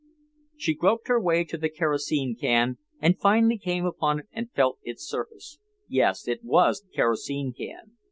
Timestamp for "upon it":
3.85-4.25